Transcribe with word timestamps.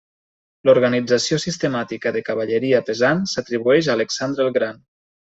L'organització 0.67 1.37
sistemàtica 1.43 2.13
de 2.15 2.23
cavalleria 2.29 2.79
pesant 2.87 3.21
s'atribueix 3.35 3.91
a 3.93 3.97
Alexandre 3.99 4.49
el 4.49 4.57
Gran. 4.57 4.81